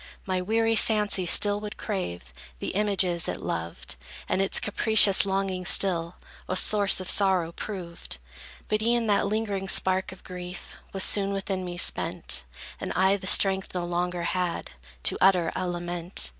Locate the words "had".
14.23-14.71